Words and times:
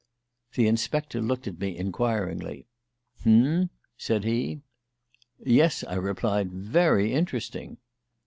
The 0.55 0.65
inspector 0.67 1.21
looked 1.21 1.45
at 1.45 1.59
me 1.59 1.77
inquiringly. 1.77 2.65
"H'm?" 3.21 3.69
said 3.99 4.23
he. 4.23 4.61
"Yes," 5.45 5.83
I 5.83 5.93
replied. 5.93 6.51
"Very 6.51 7.13
interesting." 7.13 7.77